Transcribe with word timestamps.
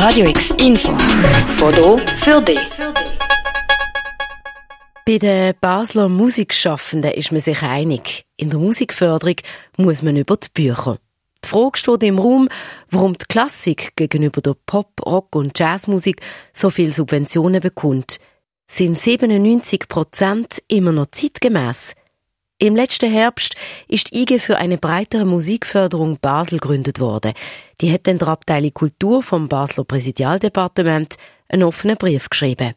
Radio 0.00 0.28
X 0.28 0.54
Info. 0.64 0.96
Foto 1.56 1.98
für 1.98 2.40
dich. 2.40 2.60
Bei 5.04 5.18
den 5.18 5.54
Basler 5.60 6.08
Musikschaffenden 6.08 7.10
ist 7.10 7.32
man 7.32 7.40
sich 7.40 7.60
einig. 7.64 8.24
In 8.36 8.48
der 8.50 8.60
Musikförderung 8.60 9.34
muss 9.76 10.02
man 10.02 10.14
über 10.14 10.36
die 10.36 10.46
Bücher. 10.54 10.98
Die 11.44 11.48
Frage 11.48 11.78
steht 11.78 12.04
im 12.04 12.20
Raum, 12.20 12.48
warum 12.92 13.14
die 13.14 13.26
Klassik 13.28 13.96
gegenüber 13.96 14.40
der 14.40 14.54
Pop-, 14.66 15.04
Rock- 15.04 15.34
und 15.34 15.58
Jazzmusik 15.58 16.20
so 16.52 16.70
viele 16.70 16.92
Subventionen 16.92 17.60
bekommt. 17.60 18.20
Sind 18.70 18.96
97 19.00 19.88
Prozent 19.88 20.62
immer 20.68 20.92
noch 20.92 21.06
zeitgemäß? 21.10 21.96
Im 22.60 22.74
letzten 22.74 23.08
Herbst 23.08 23.54
ist 23.86 24.10
die 24.10 24.22
IG 24.22 24.40
für 24.40 24.56
eine 24.56 24.78
breitere 24.78 25.24
Musikförderung 25.24 26.18
Basel 26.20 26.58
gegründet 26.58 26.98
worden. 26.98 27.34
Die 27.80 27.92
hat 27.92 28.08
dann 28.08 28.18
der 28.18 28.26
Abteilung 28.26 28.74
Kultur 28.74 29.22
vom 29.22 29.48
Basler 29.48 29.84
Präsidialdepartement 29.84 31.18
einen 31.48 31.62
offenen 31.62 31.96
Brief 31.96 32.28
geschrieben. 32.28 32.74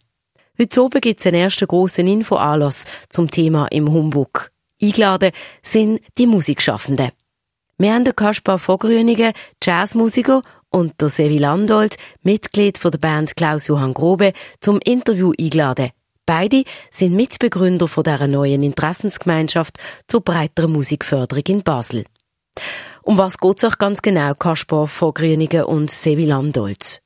Heute 0.59 0.84
oben 0.84 1.02
gibt 1.02 1.22
es 1.22 1.25
einen 1.25 1.41
ersten 1.41 1.67
grossen 1.67 2.05
Infoanlass 2.05 2.86
zum 3.09 3.31
Thema 3.31 3.66
im 3.72 3.91
Humbug. 3.91 4.52
Eingeladen 4.80 5.31
sind 5.63 6.00
die 6.20 6.27
Musikschaffenden. 6.27 7.09
Wir 7.80 7.95
haben 7.95 8.05
den 8.05 8.16
Kaspar 8.16 8.59
Vogrünigen, 8.59 9.34
Jazzmusiker, 9.63 10.44
und 10.70 11.02
der 11.02 11.09
Sevi 11.09 11.39
Landolt, 11.39 11.98
Mitglied 12.22 12.81
der 12.84 12.91
Band 12.91 13.36
Klaus-Johann 13.36 13.95
Grobe, 13.95 14.34
zum 14.59 14.80
Interview 14.80 15.34
eingeladen. 15.39 15.89
Beide 16.25 16.63
sind 16.91 17.16
Mitbegründer 17.16 17.88
von 17.88 18.03
dieser 18.03 18.27
neuen 18.27 18.63
Interessensgemeinschaft 18.63 19.77
zur 20.07 20.21
breiteren 20.21 20.71
Musikförderung 20.71 21.44
in 21.47 21.63
Basel. 21.63 22.05
Um 23.03 23.17
was 23.17 23.38
geht 23.38 23.57
es 23.57 23.63
euch 23.63 23.77
ganz 23.77 24.02
genau, 24.02 24.35
Kaspar 24.35 24.88
von 24.88 25.13
Grünigen 25.13 25.63
und 25.63 25.89
Sevi 25.89 26.25
Landolt? 26.25 27.02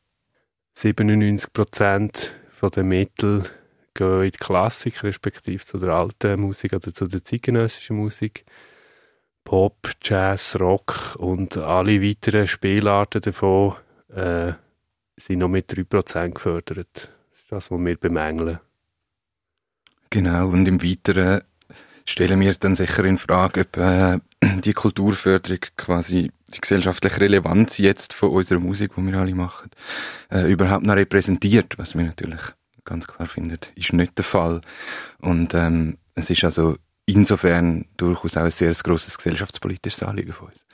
97 0.74 1.54
Prozent 1.54 2.36
der 2.76 2.84
Mittel 2.84 3.44
gehen 3.93 4.24
in 4.24 4.32
die 4.32 4.38
Klassik, 4.38 5.04
respektive 5.04 5.63
zu 5.63 5.77
der 5.77 5.90
alten 5.90 6.41
Musik 6.41 6.74
oder 6.74 6.91
zu 6.91 7.05
der 7.05 7.24
zeitgenössischen 7.24 7.98
Musik. 7.98 8.43
Pop, 9.43 9.91
Jazz, 10.02 10.58
Rock 10.60 11.16
und 11.20 11.58
alle 11.58 12.02
weiteren 12.02 12.48
Spielarten 12.48 13.21
davon 13.21 13.76
äh, 14.10 14.54
sind 15.18 15.40
noch 15.40 15.48
mit 15.48 15.71
3% 15.71 16.32
gefördert. 16.32 16.90
Das 16.93 17.40
ist 17.40 17.52
das, 17.52 17.71
was 17.71 17.80
wir 17.80 17.98
bemängeln. 17.98 18.60
Genau, 20.16 20.48
und 20.48 20.66
im 20.66 20.82
Weiteren 20.82 21.41
stellen 22.05 22.40
wir 22.40 22.54
dann 22.54 22.77
sicher 22.77 23.04
in 23.04 23.18
Frage, 23.18 23.66
ob 23.68 23.76
äh, 23.76 24.20
die 24.62 24.71
Kulturförderung 24.71 25.60
quasi 25.76 26.32
die 26.48 26.62
gesellschaftliche 26.62 27.20
Relevanz 27.20 27.80
jetzt 27.80 28.13
von 28.13 28.30
unserer 28.30 28.62
Musik, 28.62 28.93
die 28.96 29.05
wir 29.05 29.20
alle 29.20 29.36
machen, 29.36 29.71
äh, 30.32 30.49
überhaupt 30.49 30.86
noch 30.86 30.96
repräsentiert, 30.96 31.77
was 31.77 31.96
wir 31.96 32.05
natürlich 32.05 32.40
ganz 32.86 33.08
klar 33.08 33.27
finden, 33.27 33.60
ist 33.76 33.91
nicht 33.91 34.18
der 34.18 34.24
Fall. 34.24 34.62
Und 35.20 35.54
ähm, 35.54 35.98
es 36.13 36.30
ist 36.30 36.46
also 36.46 36.77
insofern 37.05 37.84
durchaus 37.98 38.38
auch 38.38 38.43
ein 38.43 38.52
sehr 38.52 38.71
grosses 38.71 39.18
gesellschaftspolitisches 39.18 40.02
Anliegen 40.04 40.32
von 40.32 40.48
uns. 40.48 40.65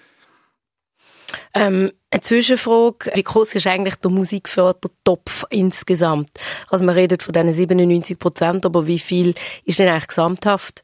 Ähm, 1.53 1.91
eine 2.09 2.21
Zwischenfrage. 2.21 3.11
Wie 3.13 3.23
groß 3.23 3.55
ist 3.55 3.67
eigentlich 3.67 3.95
der 3.95 4.11
Musikfördertopf 4.11 5.45
insgesamt? 5.49 6.29
Also 6.69 6.85
man 6.85 6.95
redet 6.95 7.23
von 7.23 7.33
diesen 7.33 7.53
97 7.53 8.19
Prozent, 8.19 8.65
aber 8.65 8.87
wie 8.87 8.99
viel 8.99 9.33
ist 9.65 9.79
denn 9.79 9.87
eigentlich 9.87 10.07
gesamthaft? 10.07 10.83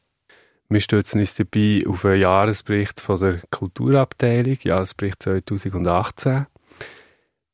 Wir 0.70 0.80
stützen 0.80 1.20
uns 1.20 1.34
dabei 1.34 1.80
auf 1.86 2.04
einen 2.04 2.20
Jahresbericht 2.20 3.00
von 3.00 3.18
der 3.18 3.40
Kulturabteilung, 3.50 4.58
Jahresbericht 4.62 5.22
2018. 5.22 6.46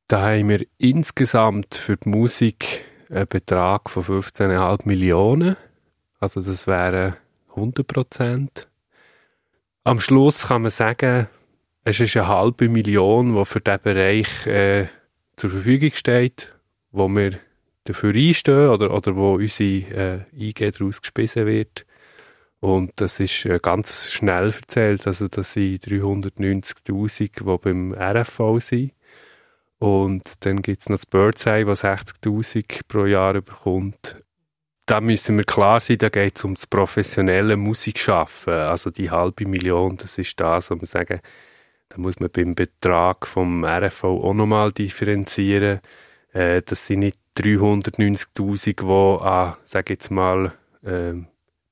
Da 0.08 0.20
haben 0.20 0.48
wir 0.48 0.66
insgesamt 0.78 1.76
für 1.76 1.96
die 1.96 2.08
Musik 2.08 2.84
einen 3.10 3.28
Betrag 3.28 3.88
von 3.88 4.02
15,5 4.02 4.80
Millionen. 4.84 5.56
Also 6.18 6.40
das 6.40 6.66
wären 6.66 7.14
100 7.50 7.86
Prozent. 7.86 8.68
Am 9.84 10.00
Schluss 10.00 10.48
kann 10.48 10.62
man 10.62 10.70
sagen, 10.70 11.28
es 11.84 12.00
ist 12.00 12.16
eine 12.16 12.28
halbe 12.28 12.68
Million, 12.68 13.36
die 13.36 13.44
für 13.44 13.60
diesen 13.60 13.82
Bereich 13.82 14.46
äh, 14.46 14.88
zur 15.36 15.50
Verfügung 15.50 15.92
steht, 15.94 16.52
wo 16.90 17.08
wir 17.08 17.38
dafür 17.84 18.14
einstehen 18.14 18.68
oder, 18.68 18.92
oder 18.92 19.14
wo 19.14 19.34
unsere 19.34 20.24
äh, 20.32 20.48
IG 20.48 20.70
daraus 20.70 21.02
gespissen 21.02 21.46
wird. 21.46 21.84
Und 22.60 22.92
das 22.96 23.20
ist 23.20 23.44
äh, 23.44 23.58
ganz 23.60 24.10
schnell 24.10 24.46
erzählt, 24.46 25.06
also 25.06 25.28
das 25.28 25.52
sind 25.52 25.84
390'000, 25.84 27.18
die 27.18 27.58
beim 27.58 27.92
RFV 27.92 28.58
sind. 28.60 28.92
Und 29.78 30.46
dann 30.46 30.62
gibt 30.62 30.80
es 30.80 30.88
noch 30.88 30.96
das 30.96 31.04
Birdseye, 31.04 31.66
was 31.66 31.84
60'000 31.84 32.80
pro 32.88 33.04
Jahr 33.04 33.34
bekommt. 33.34 34.16
Da 34.86 35.02
müssen 35.02 35.36
wir 35.36 35.44
klar 35.44 35.82
sein, 35.82 35.98
da 35.98 36.08
geht 36.08 36.38
es 36.38 36.44
um 36.44 36.54
das 36.54 36.66
professionelle 36.66 37.58
Musikschaffen. 37.58 38.54
Also 38.54 38.90
die 38.90 39.10
halbe 39.10 39.46
Million, 39.46 39.98
das 39.98 40.16
ist 40.16 40.40
das, 40.40 40.70
was 40.70 40.80
wir 40.80 40.86
sagen, 40.86 41.20
da 41.88 41.98
muss 41.98 42.18
man 42.20 42.30
beim 42.30 42.54
Betrag 42.54 43.26
vom 43.26 43.64
RFV 43.64 44.04
auch 44.04 44.34
nochmal 44.34 44.72
differenzieren. 44.72 45.80
Äh, 46.32 46.62
das 46.62 46.86
sind 46.86 47.00
nicht 47.00 47.18
390'000, 47.36 49.20
die 49.20 49.24
an, 49.24 49.56
sage 49.64 49.94
jetzt 49.94 50.10
mal, 50.10 50.52
äh, 50.82 51.14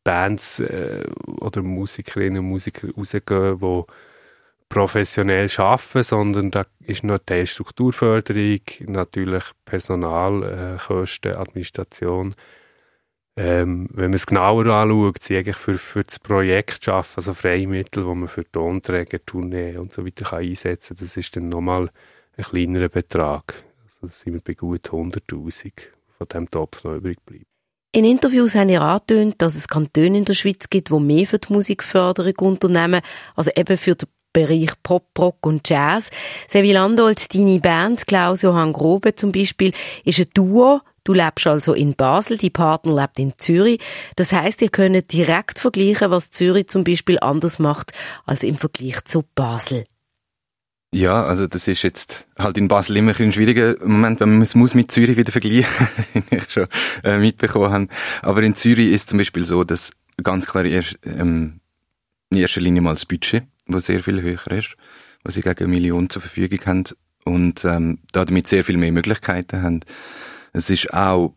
Bands 0.05 0.61
äh, 0.61 1.05
oder 1.41 1.63
Musikerinnen 1.63 2.41
und 2.41 2.51
Musiker 2.51 2.89
rausgehen, 2.97 3.59
die 3.59 3.83
professionell 4.69 5.49
arbeiten, 5.59 6.03
sondern 6.03 6.51
da 6.51 6.65
ist 6.81 7.05
noch 7.05 7.19
Teil 7.19 7.47
Strukturförderung, 7.47 8.61
natürlich 8.87 9.45
Personalkosten, 9.65 11.35
Administration. 11.35 12.35
Ähm, 13.35 13.89
wenn 13.93 14.11
man 14.11 14.15
es 14.15 14.27
genauer 14.27 14.67
anschaut, 14.67 15.23
sie 15.23 15.39
eigentlich 15.39 15.57
für, 15.57 15.79
für 15.79 16.05
das 16.05 16.19
Projekt 16.19 16.87
arbeiten, 16.89 17.13
also 17.17 17.33
Freimittel, 17.33 18.05
die 18.05 18.15
man 18.15 18.29
für 18.29 18.51
Tonträger, 18.51 19.25
Tournee 19.25 19.79
und 19.79 19.93
so 19.93 20.05
weiter 20.05 20.27
kann 20.27 20.41
einsetzen 20.41 20.97
kann, 20.97 21.07
das 21.07 21.17
ist 21.17 21.35
dann 21.35 21.49
nochmal 21.49 21.91
ein 22.37 22.45
kleinerer 22.45 22.91
Betrag. 22.91 23.65
Also 23.85 24.15
sind 24.15 24.35
wir 24.35 24.41
bei 24.41 24.53
gut 24.53 24.91
100'000 24.91 25.73
von 26.19 26.27
diesem 26.29 26.51
Topf 26.51 26.85
noch 26.85 26.97
übrig 26.97 27.25
bleibt. 27.25 27.47
In 27.95 28.05
Interviews 28.05 28.55
haben 28.55 28.69
ihr 28.69 28.83
angetönt, 28.83 29.37
dass 29.39 29.55
es 29.55 29.69
Kantone 29.69 30.19
in 30.19 30.25
der 30.25 30.35
Schweiz 30.35 30.69
gibt, 30.69 30.91
die 30.91 30.99
mehr 30.99 31.27
für 31.27 31.39
die 31.39 31.53
Musikförderung 31.53 32.35
unternehmen, 32.37 33.03
also 33.35 33.51
eben 33.55 33.77
für 33.77 33.95
den 33.95 34.09
Bereich 34.33 34.73
Pop, 34.83 35.09
Rock 35.19 35.47
und 35.47 35.69
Jazz. 35.69 36.11
Sevi 36.49 36.73
Landolt, 36.73 37.35
deine 37.35 37.61
Band, 37.61 38.07
Klaus-Johann 38.07 38.73
Grobe 38.73 39.15
zum 39.15 39.31
Beispiel, 39.31 39.73
ist 40.05 40.21
ein 40.21 40.27
Duo. 40.33 40.81
Du 41.05 41.13
lebst 41.13 41.47
also 41.47 41.75
in 41.75 41.95
Basel, 41.95 42.39
die 42.39 42.51
Partner 42.51 42.95
lebt 42.95 43.19
in 43.19 43.33
Zürich. 43.37 43.81
Das 44.17 44.33
heißt, 44.33 44.63
ihr 44.63 44.69
könnt 44.69 45.13
direkt 45.13 45.59
vergleichen, 45.59 46.11
was 46.11 46.31
Zürich 46.31 46.69
zum 46.69 46.85
Beispiel 46.85 47.19
anders 47.21 47.59
macht 47.59 47.93
als 48.25 48.43
im 48.43 48.57
Vergleich 48.57 49.05
zu 49.05 49.25
Basel. 49.35 49.85
Ja, 50.95 51.25
also 51.25 51.47
das 51.47 51.67
ist 51.69 51.83
jetzt 51.83 52.27
halt 52.39 52.59
in 52.59 52.69
Basel 52.69 52.99
immer 52.99 53.19
ein 53.19 53.33
schwieriger 53.33 53.77
Moment, 53.81 54.21
wenn 54.21 54.35
man 54.35 54.43
es 54.43 54.55
muss 54.55 54.75
mit 54.75 54.91
Zürich 54.93 55.17
wieder 55.17 55.33
vergleichen, 55.33 55.89
wie 56.31 56.37
ich 56.37 56.51
schon 56.51 56.67
äh, 57.03 57.17
mitbekommen 57.17 57.73
habe. 57.73 57.89
Aber 58.21 58.43
in 58.43 58.55
Zürich 58.55 58.93
ist 58.93 59.09
zum 59.09 59.17
Beispiel 59.17 59.45
so, 59.45 59.65
dass 59.65 59.91
ganz 60.23 60.45
klar 60.45 60.67
erst, 60.67 60.99
ähm, 61.05 61.61
in 62.31 62.37
erster 62.37 62.61
Linie 62.61 62.83
mal 62.83 62.93
das 62.93 63.07
Budget, 63.07 63.45
wo 63.67 63.79
sehr 63.79 64.03
viel 64.03 64.21
höher 64.21 64.51
ist, 64.51 64.77
wo 65.25 65.31
sie 65.31 65.41
gegen 65.41 65.65
eine 65.65 65.69
Million 65.69 66.11
zur 66.11 66.21
Verfügung 66.21 66.61
haben 66.67 66.85
und 67.25 67.65
ähm, 67.65 68.01
damit 68.13 68.49
sehr 68.49 68.63
viel 68.63 68.77
mehr 68.77 68.93
Möglichkeiten 68.93 69.63
haben. 69.63 69.81
Es 70.53 70.71
ist 70.71 70.93
auch 70.93 71.35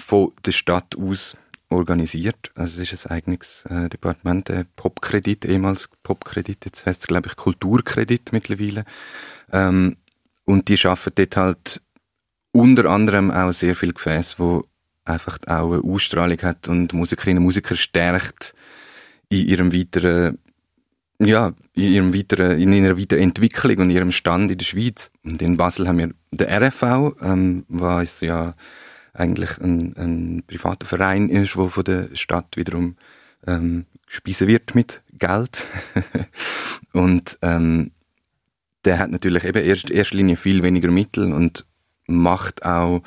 von 0.00 0.32
der 0.44 0.52
Stadt 0.52 0.96
aus 0.96 1.36
organisiert. 1.68 2.52
Also 2.54 2.80
es 2.80 2.92
ist 2.92 3.06
ein 3.06 3.16
eigenes 3.16 3.64
äh, 3.68 3.88
Departement, 3.88 4.50
äh, 4.50 4.64
Popkredit, 4.76 5.44
ehemals 5.44 5.88
Popkredit, 6.02 6.64
jetzt 6.64 6.86
heißt 6.86 7.00
es 7.02 7.06
glaube 7.06 7.28
ich 7.28 7.36
Kulturkredit 7.36 8.32
mittlerweile. 8.32 8.84
Ähm, 9.52 9.96
und 10.44 10.68
die 10.68 10.76
schaffen 10.76 11.12
dort 11.16 11.36
halt 11.36 11.82
unter 12.52 12.86
anderem 12.86 13.30
auch 13.30 13.52
sehr 13.52 13.74
viel 13.74 13.92
Gefäß, 13.92 14.38
wo 14.38 14.62
einfach 15.04 15.38
auch 15.46 15.72
eine 15.72 15.82
Ausstrahlung 15.82 16.40
hat 16.42 16.68
und 16.68 16.92
Musikerinnen 16.92 17.38
und 17.38 17.44
Musiker 17.44 17.76
stärkt 17.76 18.54
in 19.28 19.46
ihrem 19.46 19.72
weiteren 19.72 20.38
ja, 21.18 21.52
in 21.74 21.92
ihrem 21.92 22.14
weiteren, 22.14 22.60
in 22.60 22.72
ihrer 22.72 22.98
Weiterentwicklung 22.98 23.78
und 23.78 23.90
ihrem 23.90 24.12
Stand 24.12 24.50
in 24.50 24.58
der 24.58 24.64
Schweiz. 24.64 25.10
Und 25.24 25.40
in 25.40 25.56
Basel 25.56 25.88
haben 25.88 25.98
wir 25.98 26.10
den 26.30 26.48
RFV, 26.48 27.16
ähm, 27.22 27.64
was 27.68 28.20
ja 28.20 28.54
eigentlich 29.14 29.58
ein, 29.58 29.94
ein 29.96 30.42
privater 30.46 30.86
Verein 30.86 31.30
ist, 31.30 31.56
wo 31.56 31.68
von 31.68 31.84
der 31.84 32.08
Stadt 32.14 32.56
wiederum 32.56 32.96
ähm, 33.46 33.86
gespeisen 34.06 34.48
wird 34.48 34.74
mit 34.74 35.02
Geld. 35.18 35.64
und 36.92 37.38
ähm, 37.42 37.92
der 38.84 38.98
hat 38.98 39.10
natürlich 39.10 39.44
eben 39.44 39.62
in 39.64 39.90
erster 39.90 40.16
Linie 40.16 40.36
viel 40.36 40.62
weniger 40.62 40.90
Mittel 40.90 41.32
und 41.32 41.66
macht 42.06 42.64
auch 42.64 43.02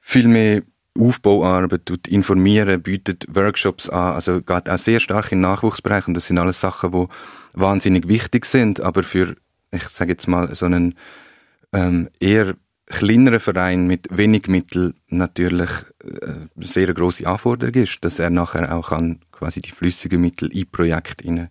viel 0.00 0.28
mehr 0.28 0.62
Aufbauarbeit, 0.98 1.86
tut 1.86 2.08
informieren, 2.08 2.82
bietet 2.82 3.26
Workshops 3.34 3.88
an, 3.88 4.14
also 4.14 4.40
geht 4.40 4.68
auch 4.68 4.78
sehr 4.78 5.00
stark 5.00 5.32
in 5.32 5.40
Nachwuchsbereich 5.40 6.08
und 6.08 6.14
das 6.14 6.26
sind 6.26 6.38
alles 6.38 6.60
Sachen, 6.60 6.92
die 6.92 7.06
wahnsinnig 7.54 8.08
wichtig 8.08 8.46
sind, 8.46 8.80
aber 8.80 9.02
für, 9.02 9.36
ich 9.70 9.88
sage 9.88 10.12
jetzt 10.12 10.28
mal, 10.28 10.54
so 10.54 10.66
einen 10.66 10.94
ähm, 11.72 12.08
eher 12.20 12.54
kleineren 12.86 13.40
Verein 13.40 13.86
mit 13.86 14.08
wenig 14.10 14.48
Mitteln 14.48 14.94
natürlich 15.08 15.70
äh, 16.02 16.46
sehr 16.56 16.92
große 16.92 17.26
Anforderung 17.26 17.74
ist, 17.74 17.98
dass 18.00 18.18
er 18.18 18.30
nachher 18.30 18.74
auch 18.74 18.88
kann 18.90 19.20
quasi 19.30 19.60
die 19.60 19.70
flüssigen 19.70 20.20
Mittel 20.20 20.50
in 20.56 20.70
Projekte 20.70 21.50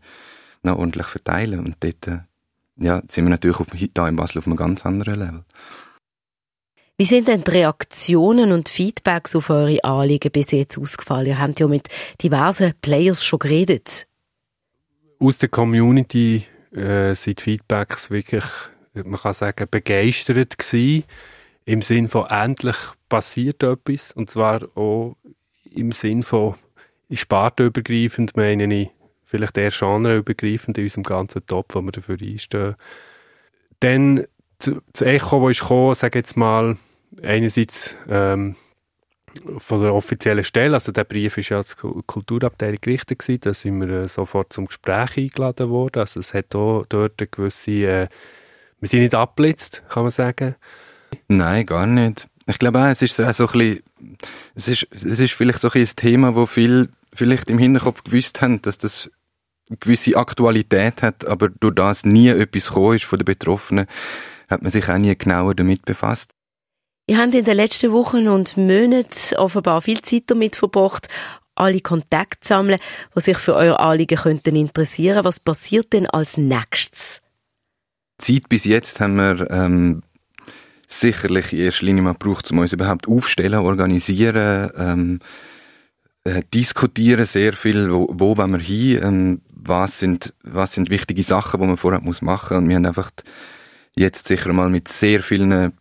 noch 0.63 0.77
ordentlich 0.77 1.07
verteilen. 1.07 1.59
Und 1.59 1.77
dort 1.79 2.07
äh, 2.07 2.19
ja, 2.77 3.01
sind 3.07 3.25
wir 3.25 3.29
natürlich 3.29 3.59
auf, 3.59 3.67
hier 3.73 3.89
in 4.07 4.15
Basel 4.15 4.39
auf 4.39 4.47
einem 4.47 4.55
ganz 4.55 4.85
anderen 4.85 5.19
Level. 5.19 5.43
Wie 6.99 7.03
sind 7.03 7.27
denn 7.27 7.43
die 7.43 7.51
Reaktionen 7.51 8.51
und 8.51 8.69
Feedbacks 8.69 9.35
auf 9.35 9.51
eure 9.51 9.83
Anliegen 9.83 10.31
bis 10.31 10.49
jetzt 10.49 10.79
ausgefallen? 10.79 11.27
Ihr 11.27 11.37
habt 11.37 11.59
ja 11.59 11.67
mit 11.67 11.89
diversen 12.23 12.73
Players 12.81 13.23
schon 13.23 13.37
geredet. 13.37 14.07
Aus 15.19 15.37
der 15.37 15.49
Community 15.49 16.47
äh, 16.71 17.13
sind 17.13 17.39
Feedbacks 17.39 18.09
wirklich, 18.09 18.45
man 18.95 19.19
kann 19.19 19.33
sagen, 19.33 19.67
begeistert 19.69 20.57
gewesen. 20.57 21.03
Im 21.65 21.83
Sinn 21.83 22.07
von 22.07 22.25
endlich 22.31 22.77
passiert 23.09 23.61
etwas. 23.61 24.11
Und 24.13 24.31
zwar 24.31 24.63
auch 24.75 25.17
im 25.69 25.91
Sinn 25.91 26.23
von 26.23 26.55
spartenübergreifend 27.11 28.35
meine 28.35 28.73
ich 28.73 28.89
vielleicht 29.23 29.55
eher 29.55 29.69
genreübergreifend 29.69 30.79
in 30.79 30.85
unserem 30.85 31.03
ganzen 31.03 31.45
Topf, 31.45 31.75
wo 31.75 31.81
wir 31.81 31.91
dafür 31.91 32.17
einstehen. 32.19 32.75
Dann 33.81 34.25
das 34.57 35.01
Echo, 35.03 35.47
das 35.47 35.57
ist 35.57 35.61
gekommen, 35.61 35.93
sage 35.93 36.17
jetzt 36.17 36.35
mal, 36.35 36.75
einerseits 37.21 37.95
ähm, 38.09 38.55
von 39.57 39.81
der 39.81 39.93
offiziellen 39.93 40.43
Stelle, 40.43 40.73
also 40.73 40.91
der 40.91 41.03
Brief 41.03 41.37
ist 41.37 41.49
ja 41.49 41.57
als 41.57 41.75
Kulturabteilung 41.77 42.79
gerichtet 42.81 43.19
gewesen, 43.19 43.41
da 43.41 43.53
sind 43.53 43.81
wir 43.81 43.89
äh, 43.89 44.07
sofort 44.07 44.53
zum 44.53 44.65
Gespräch 44.67 45.17
eingeladen 45.17 45.69
worden, 45.69 45.99
also 45.99 46.19
es 46.19 46.33
hat 46.33 46.55
auch 46.55 46.85
dort 46.87 47.19
eine 47.19 47.27
gewisse, 47.27 47.71
äh, 47.71 48.07
wir 48.79 48.89
sind 48.89 49.01
nicht 49.01 49.15
abblitzt, 49.15 49.83
kann 49.89 50.03
man 50.03 50.11
sagen. 50.11 50.55
Nein, 51.27 51.65
gar 51.65 51.87
nicht. 51.87 52.27
Ich 52.47 52.59
glaube 52.59 52.79
auch, 52.79 52.87
es 52.87 53.01
ist 53.01 53.15
so 53.15 53.23
ein 53.23 53.33
bisschen, 53.33 53.83
es 54.55 54.67
ist, 54.67 54.87
es 54.91 55.19
ist 55.19 55.33
vielleicht 55.33 55.61
so 55.61 55.69
ein 55.69 55.85
Thema, 55.95 56.35
wo 56.35 56.45
viel 56.45 56.89
vielleicht 57.13 57.49
im 57.49 57.57
Hinterkopf 57.57 58.03
gewusst 58.03 58.41
haben, 58.41 58.61
dass 58.61 58.77
das 58.77 59.09
eine 59.69 59.77
gewisse 59.77 60.15
Aktualität 60.15 61.01
hat, 61.01 61.25
aber 61.27 61.49
durch 61.49 61.75
das 61.75 62.05
nie 62.05 62.29
etwas 62.29 62.67
gekommen 62.67 62.95
ist 62.95 63.05
von 63.05 63.19
den 63.19 63.25
Betroffenen, 63.25 63.87
hat 64.47 64.61
man 64.61 64.71
sich 64.71 64.87
auch 64.87 64.97
nie 64.97 65.17
genauer 65.17 65.55
damit 65.55 65.83
befasst. 65.83 66.31
Ihr 67.09 67.19
habt 67.19 67.33
in 67.33 67.45
den 67.45 67.55
letzten 67.55 67.93
Wochen 67.93 68.27
und 68.27 68.57
Monaten 68.57 69.35
offenbar 69.37 69.81
viel 69.81 70.01
Zeit 70.01 70.23
damit 70.27 70.57
verbracht, 70.57 71.07
alle 71.55 71.79
Kontakte 71.79 72.41
zu 72.41 72.49
sammeln, 72.49 72.79
die 73.15 73.21
sich 73.21 73.37
für 73.37 73.55
euer 73.55 73.79
Anliegen 73.79 74.17
könnten 74.17 74.57
interessieren. 74.57 75.23
Was 75.23 75.39
passiert 75.39 75.93
denn 75.93 76.05
als 76.07 76.35
nächstes? 76.35 77.21
Zeit 78.17 78.49
bis 78.49 78.65
jetzt 78.65 78.99
haben 78.99 79.15
wir 79.15 79.49
ähm, 79.49 80.03
sicherlich 80.85 81.53
in 81.53 81.59
erster 81.59 81.85
Linie 81.85 82.03
mal 82.03 82.11
gebraucht, 82.13 82.51
um 82.51 82.59
uns 82.59 82.73
überhaupt 82.73 83.07
aufstellen, 83.07 83.59
organisieren, 83.59 84.71
ähm, 84.75 85.19
äh, 86.25 86.41
diskutieren 86.53 87.25
sehr 87.25 87.53
viel, 87.53 87.89
wo, 87.89 88.09
wo 88.11 88.35
wollen 88.35 88.51
wir 88.51 88.59
hin, 88.59 88.99
ähm, 89.01 89.41
was 89.53 89.99
sind, 89.99 90.33
was 90.43 90.73
sind 90.73 90.89
wichtige 90.89 91.23
Sachen, 91.23 91.61
die 91.61 91.67
man 91.67 91.77
vorher 91.77 92.01
muss 92.01 92.21
machen. 92.21 92.57
Und 92.57 92.67
wir 92.67 92.75
haben 92.75 92.85
einfach 92.85 93.11
jetzt 93.95 94.27
sicher 94.27 94.51
mal 94.51 94.69
mit 94.69 94.89
sehr 94.89 95.23
vielen 95.23 95.71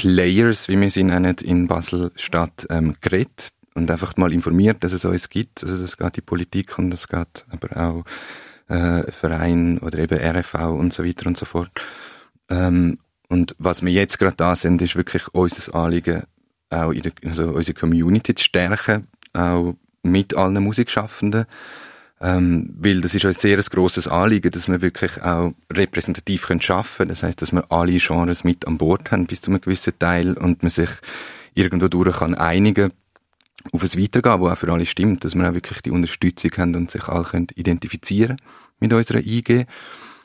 Players, 0.00 0.68
wie 0.68 0.80
wir 0.80 0.90
sie 0.90 1.04
nennen, 1.04 1.36
in 1.42 1.68
Basel-Stadt 1.68 2.66
ähm, 2.70 2.96
geredet 3.02 3.50
und 3.74 3.90
einfach 3.90 4.16
mal 4.16 4.32
informiert, 4.32 4.82
dass 4.82 4.92
es 4.92 5.04
uns 5.04 5.28
gibt. 5.28 5.62
Also 5.62 5.84
es 5.84 5.98
geht 5.98 6.16
die 6.16 6.22
Politik 6.22 6.78
und 6.78 6.94
es 6.94 7.06
geht 7.06 7.44
aber 7.50 7.76
auch 7.76 8.04
äh, 8.74 9.12
Verein 9.12 9.78
oder 9.80 9.98
eben 9.98 10.18
RFV 10.18 10.54
und 10.70 10.94
so 10.94 11.04
weiter 11.04 11.26
und 11.26 11.36
so 11.36 11.44
fort. 11.44 11.70
Ähm, 12.48 12.98
und 13.28 13.54
was 13.58 13.84
wir 13.84 13.92
jetzt 13.92 14.18
gerade 14.18 14.36
da 14.36 14.56
sind, 14.56 14.80
ist 14.80 14.96
wirklich 14.96 15.28
unser 15.34 15.74
Anliegen, 15.74 16.22
auch 16.70 16.92
in 16.92 17.02
der, 17.02 17.12
also 17.26 17.50
unsere 17.50 17.78
Community 17.78 18.34
zu 18.34 18.44
stärken, 18.44 19.06
auch 19.34 19.74
mit 20.02 20.34
allen 20.34 20.64
Musikschaffenden. 20.64 21.44
Ähm, 22.22 22.74
weil 22.78 23.00
das 23.00 23.14
ist 23.14 23.24
ein 23.24 23.32
sehr 23.32 23.56
grosses 23.58 24.06
Anliegen, 24.06 24.50
dass 24.50 24.68
wir 24.68 24.82
wirklich 24.82 25.22
auch 25.22 25.54
repräsentativ 25.72 26.46
können 26.46 26.60
schaffen. 26.60 27.08
Das 27.08 27.22
heißt, 27.22 27.40
dass 27.40 27.52
wir 27.52 27.72
alle 27.72 27.96
Genres 27.98 28.44
mit 28.44 28.66
an 28.66 28.76
Bord 28.76 29.10
haben 29.10 29.26
bis 29.26 29.40
zu 29.40 29.50
einem 29.50 29.60
gewissen 29.60 29.98
Teil 29.98 30.36
und 30.36 30.62
man 30.62 30.70
sich 30.70 30.90
irgendwo 31.54 31.88
durch 31.88 32.18
kann 32.18 32.34
einigen 32.34 32.92
auf 33.72 33.82
ein 33.82 34.02
Weitergehen, 34.02 34.40
wo 34.40 34.48
auch 34.48 34.58
für 34.58 34.72
alle 34.72 34.86
stimmt, 34.86 35.24
dass 35.24 35.34
wir 35.34 35.48
auch 35.48 35.54
wirklich 35.54 35.80
die 35.82 35.90
Unterstützung 35.90 36.50
haben 36.56 36.74
und 36.74 36.90
sich 36.90 37.08
alle 37.08 37.24
können 37.24 37.48
identifizieren 37.54 38.36
mit 38.80 38.92
unserer 38.92 39.20
IG. 39.20 39.66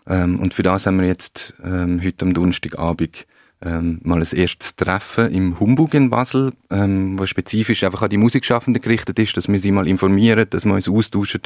Ähm, 0.07 0.39
und 0.39 0.53
für 0.53 0.63
das 0.63 0.85
haben 0.85 0.99
wir 0.99 1.07
jetzt 1.07 1.53
ähm, 1.63 2.01
heute 2.03 2.25
am 2.25 2.33
Donnerstagabend 2.33 3.25
ähm, 3.65 3.99
mal 4.03 4.21
ein 4.21 4.37
erstes 4.37 4.75
Treffen 4.75 5.31
im 5.31 5.59
Humbug 5.59 5.93
in 5.93 6.09
Basel, 6.09 6.53
ähm, 6.69 7.17
wo 7.17 7.25
spezifisch 7.25 7.83
einfach 7.83 8.03
an 8.03 8.09
die 8.09 8.17
Musikschaffenden 8.17 8.81
gerichtet 8.81 9.19
ist, 9.19 9.35
dass 9.35 9.47
wir 9.47 9.59
sie 9.59 9.71
mal 9.71 9.87
informieren, 9.87 10.47
dass 10.49 10.65
wir 10.65 10.73
uns 10.73 10.87
austauschen, 10.87 11.41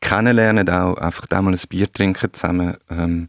kennenlernen, 0.00 0.68
auch 0.68 0.96
einfach 0.96 1.26
da 1.26 1.42
mal 1.42 1.54
ein 1.54 1.60
Bier 1.68 1.90
trinken 1.90 2.32
zusammen, 2.32 2.76
ähm, 2.90 3.28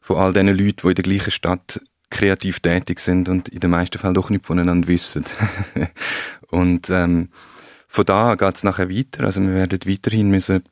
von 0.00 0.16
all 0.16 0.32
diesen 0.32 0.48
Leuten, 0.48 0.80
die 0.82 0.88
in 0.88 0.94
der 0.94 1.04
gleichen 1.04 1.30
Stadt 1.30 1.80
kreativ 2.10 2.60
tätig 2.60 3.00
sind 3.00 3.28
und 3.28 3.48
in 3.48 3.60
den 3.60 3.70
meisten 3.70 3.98
Fällen 3.98 4.14
doch 4.14 4.30
nicht 4.30 4.46
voneinander 4.46 4.86
wissen. 4.86 5.24
und 6.50 6.88
ähm, 6.90 7.30
von 7.88 8.04
da 8.04 8.34
geht's 8.34 8.64
nachher 8.64 8.90
weiter. 8.90 9.24
Also 9.24 9.40
wir 9.42 9.54
werden 9.54 9.80
weiterhin 9.86 10.30
müssen 10.30 10.62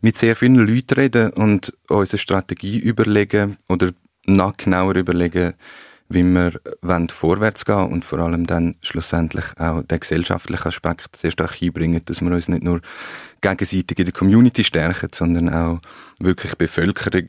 mit 0.00 0.16
sehr 0.16 0.36
vielen 0.36 0.56
Leuten 0.56 0.94
reden 0.94 1.30
und 1.32 1.72
unsere 1.88 2.18
Strategie 2.18 2.78
überlegen 2.78 3.56
oder 3.68 3.92
noch 4.26 4.56
genauer 4.56 4.96
überlegen, 4.96 5.54
wie 6.08 6.22
wir 6.22 6.60
wollen 6.82 7.08
vorwärts 7.08 7.64
gehen 7.64 7.90
und 7.90 8.04
vor 8.04 8.20
allem 8.20 8.46
dann 8.46 8.76
schlussendlich 8.82 9.44
auch 9.58 9.82
den 9.82 10.00
gesellschaftlichen 10.00 10.68
Aspekt 10.68 11.16
sehr 11.16 11.30
stark 11.30 11.60
einbringen, 11.60 12.02
dass 12.04 12.20
wir 12.20 12.30
uns 12.30 12.48
nicht 12.48 12.62
nur 12.62 12.80
gegenseitig 13.40 13.98
in 13.98 14.04
der 14.04 14.14
Community 14.14 14.64
stärken, 14.64 15.10
sondern 15.12 15.52
auch 15.52 15.80
wirklich 16.18 16.54
Bevölkerung 16.56 17.28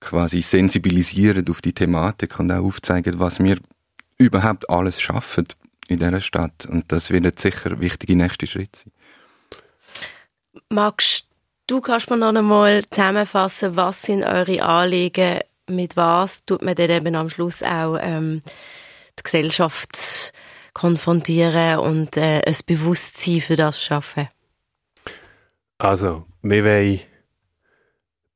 quasi 0.00 0.42
sensibilisieren 0.42 1.48
auf 1.48 1.62
die 1.62 1.72
Thematik 1.72 2.38
und 2.38 2.50
auch 2.50 2.64
aufzeigen, 2.64 3.18
was 3.18 3.38
wir 3.38 3.58
überhaupt 4.18 4.68
alles 4.68 5.00
schaffen 5.00 5.46
in 5.88 5.98
dieser 5.98 6.20
Stadt. 6.20 6.66
Und 6.66 6.90
das 6.92 7.10
wird 7.10 7.38
sicher 7.38 7.80
wichtige 7.80 8.16
nächste 8.16 8.46
Schritt 8.46 8.76
sein. 8.76 8.92
Magst 10.68 11.26
du 11.66 11.80
kannst 11.80 12.10
mir 12.10 12.16
noch 12.16 12.34
einmal 12.34 12.82
zusammenfassen, 12.90 13.76
was 13.76 14.02
sind 14.02 14.24
eure 14.24 14.62
Anliegen 14.62 15.40
mit 15.74 15.96
was 15.96 16.44
tut 16.44 16.62
man 16.62 16.74
dann 16.74 16.90
eben 16.90 17.14
am 17.14 17.30
Schluss 17.30 17.62
auch 17.62 17.98
ähm, 18.00 18.42
die 19.18 19.22
Gesellschaft 19.22 20.32
konfrontieren 20.74 21.78
und 21.80 22.16
äh, 22.16 22.42
ein 22.46 22.56
Bewusstsein 22.66 23.40
für 23.40 23.56
das 23.56 23.82
schaffen? 23.82 24.28
Also, 25.78 26.26
wir 26.42 26.64
wollen 26.64 27.00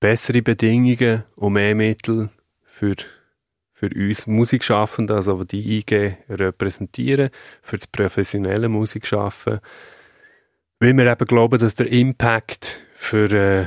bessere 0.01 0.43
Bedingungen 0.43 1.25
und 1.37 1.55
mehr 1.55 1.75
Mittel 1.75 2.31
für, 2.65 2.97
für 3.73 3.89
uns 3.95 4.27
Musikschaffende, 4.27 5.15
also 5.15 5.45
die 5.45 5.79
IG 5.79 6.17
repräsentieren, 6.29 7.31
für 7.63 7.77
das 7.77 7.87
professionelle 7.87 8.69
Musikschaffen, 8.69 9.61
weil 10.81 10.93
wir 10.93 11.11
eben 11.11 11.27
glauben, 11.27 11.59
dass 11.59 11.75
der 11.75 11.87
Impact 11.87 12.81
für 12.95 13.31
äh, 13.33 13.67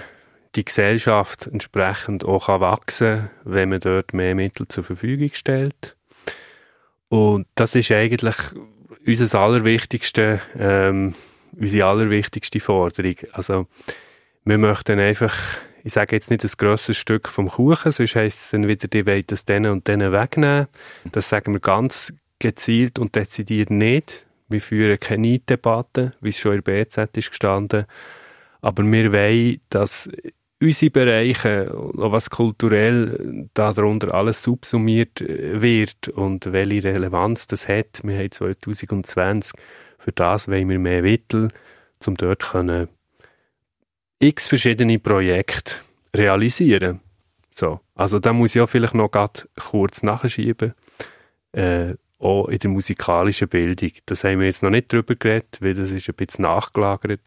die 0.56 0.66
Gesellschaft 0.66 1.48
entsprechend 1.48 2.26
auch 2.26 2.48
wachsen 2.48 3.18
kann, 3.18 3.30
wenn 3.44 3.70
man 3.70 3.80
dort 3.80 4.14
mehr 4.14 4.36
Mittel 4.36 4.68
zur 4.68 4.84
Verfügung 4.84 5.32
stellt. 5.34 5.96
Und 7.10 7.48
das 7.56 7.76
ist 7.76 7.92
eigentlich 7.92 8.36
unser 9.06 9.40
allerwichtigste, 9.40 10.42
ähm, 10.58 11.16
unsere 11.52 11.88
allerwichtigste 11.88 12.60
Forderung. 12.60 13.16
Also, 13.32 13.68
wir 14.46 14.58
möchten 14.58 15.00
einfach, 15.00 15.36
ich 15.84 15.94
sage 15.94 16.16
jetzt 16.16 16.30
nicht 16.30 16.44
das 16.44 16.58
grösste 16.58 16.94
Stück 16.94 17.28
vom 17.28 17.50
Kuchen, 17.50 17.92
sonst 17.92 18.16
heisst 18.16 18.40
es 18.46 18.50
dann 18.52 18.68
wieder, 18.68 18.88
die 18.88 19.06
wollen 19.06 19.24
das 19.28 19.46
denen 19.46 19.72
und 19.72 19.88
denen 19.88 20.12
wegnehmen. 20.12 20.68
Das 21.12 21.30
sagen 21.30 21.54
wir 21.54 21.60
ganz 21.60 22.14
gezielt 22.40 23.00
und 23.00 23.16
dezidiert 23.16 23.70
nicht. 23.70 24.26
Wir 24.48 24.62
führen 24.62 25.00
keine 25.00 25.40
Debatte, 25.40 26.14
wie 26.22 26.30
es 26.30 26.40
schon 26.40 26.56
in 26.56 26.64
der 26.64 26.84
BZ 26.84 27.18
ist 27.18 27.30
gestanden. 27.30 27.86
Aber 28.62 28.84
wir 28.84 29.14
wollen, 29.14 29.62
dass 29.70 30.10
unsere 30.62 30.92
Bereiche, 30.92 31.72
was 31.74 32.30
kulturell 32.30 33.48
darunter 33.54 34.14
alles 34.14 34.44
subsumiert 34.44 35.22
äh, 35.22 35.62
wird 35.62 36.10
und 36.10 36.52
welche 36.52 36.84
Relevanz 36.84 37.48
das 37.48 37.68
hat. 37.68 38.02
Wir 38.04 38.18
haben 38.18 38.32
2020 38.32 39.54
für 40.00 40.12
das 40.14 40.48
wollen 40.48 40.70
wir 40.70 40.80
mehr 40.80 41.02
Mittel, 41.02 41.50
um 42.06 42.16
dort 42.16 42.52
können 42.52 42.88
x 44.20 44.48
verschiedene 44.48 45.00
Projekte 45.00 45.76
realisieren. 46.16 47.00
So, 47.52 47.80
also 47.96 48.20
da 48.20 48.34
muss 48.34 48.56
ich 48.56 48.62
auch 48.62 48.70
vielleicht 48.70 48.96
noch 48.96 49.12
kurz 49.56 50.04
nachschieben. 50.04 50.74
Äh, 51.52 51.96
auch 52.20 52.50
in 52.50 52.60
der 52.60 52.70
musikalischen 52.70 53.48
Bildung. 53.48 53.92
Das 54.06 54.24
haben 54.26 54.40
wir 54.40 54.48
jetzt 54.48 54.62
noch 54.62 54.70
nicht 54.70 54.92
drüber 54.92 55.16
geredet, 55.16 55.58
weil 55.62 55.74
das 55.74 55.92
ist 55.92 56.10
ein 56.10 56.16
bisschen 56.16 56.44
nachgelagert. 56.44 57.22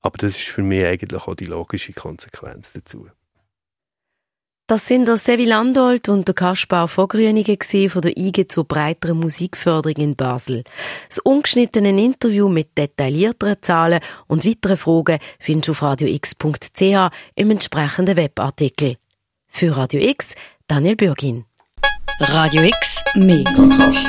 Aber 0.00 0.16
das 0.18 0.36
ist 0.36 0.48
für 0.48 0.62
mich 0.62 0.84
eigentlich 0.84 1.22
auch 1.22 1.34
die 1.34 1.46
logische 1.46 1.92
Konsequenz 1.92 2.72
dazu. 2.72 3.08
Das 4.68 4.86
sind 4.86 5.08
der 5.08 5.16
Sevi 5.16 5.46
Landolt 5.46 6.10
und 6.10 6.28
der 6.28 6.34
Kaspar 6.34 6.88
Vogrünigen 6.88 7.88
von 7.88 8.02
der 8.02 8.18
IG 8.18 8.48
zur 8.48 8.64
breiteren 8.64 9.18
Musikförderung 9.18 9.96
in 9.96 10.14
Basel. 10.14 10.62
Das 11.08 11.20
ungeschnittene 11.20 11.88
Interview 11.88 12.50
mit 12.50 12.76
detaillierteren 12.76 13.56
Zahlen 13.62 14.00
und 14.26 14.44
weiteren 14.44 14.76
Fragen 14.76 15.20
findest 15.40 15.68
du 15.68 15.72
auf 15.72 15.82
radiox.ch 15.82 17.10
im 17.34 17.50
entsprechenden 17.50 18.16
Webartikel. 18.16 18.98
Für 19.46 19.74
Radio 19.74 20.02
X, 20.02 20.34
Daniel 20.66 20.96
Bürgin. 20.96 21.46
Radio 22.20 22.62
X, 22.62 23.02
mehr 23.14 23.44
Kontrast. 23.44 24.06